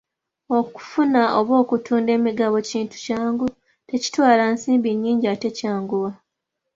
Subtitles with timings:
[0.57, 3.47] Okufuna oba okutunda emigabo kintu kyangu,
[3.87, 6.11] tekitwala nsimbi nnyingi ate kyanguwa.